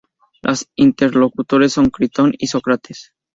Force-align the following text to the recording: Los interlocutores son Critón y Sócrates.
Los 0.41 0.67
interlocutores 0.77 1.73
son 1.73 1.91
Critón 1.91 2.33
y 2.39 2.47
Sócrates. 2.47 3.11